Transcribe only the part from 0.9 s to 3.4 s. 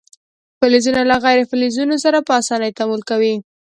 له غیر فلزونو سره په اسانۍ تعامل کوي.